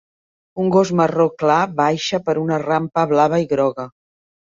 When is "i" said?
3.47-3.51